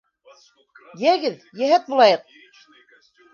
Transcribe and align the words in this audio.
—Йәгеҙ, 1.03 1.35
йәһәт 1.61 1.85
булайыҡ. 1.93 2.25